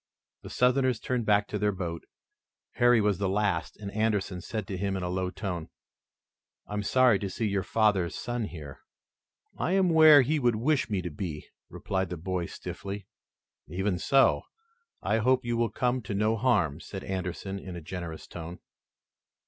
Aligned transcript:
The 0.41 0.49
Southerners 0.49 0.99
turned 0.99 1.27
back 1.27 1.47
to 1.49 1.59
their 1.59 1.71
boat. 1.71 2.05
Harry 2.77 2.99
was 2.99 3.19
the 3.19 3.29
last 3.29 3.77
and 3.77 3.91
Anderson 3.91 4.41
said 4.41 4.65
to 4.65 4.75
him 4.77 4.97
in 4.97 5.03
a 5.03 5.09
low 5.09 5.29
tone: 5.29 5.69
"I 6.65 6.73
am 6.73 6.81
sorry 6.81 7.19
to 7.19 7.29
see 7.29 7.45
your 7.47 7.61
father's 7.61 8.15
son 8.15 8.45
here." 8.45 8.79
"I 9.59 9.73
am 9.73 9.89
where 9.91 10.23
he 10.23 10.39
would 10.39 10.55
wish 10.55 10.89
me 10.89 11.03
to 11.03 11.11
be," 11.11 11.45
replied 11.69 12.09
the 12.09 12.17
boy 12.17 12.47
stiffly. 12.47 13.05
"Even 13.67 13.99
so, 13.99 14.41
I 15.03 15.19
hope 15.19 15.45
you 15.45 15.55
will 15.55 15.69
come 15.69 16.01
to 16.01 16.15
no 16.15 16.35
harm," 16.35 16.79
said 16.79 17.03
Anderson 17.03 17.59
in 17.59 17.75
a 17.75 17.79
generous 17.81 18.25
tone. 18.25 18.57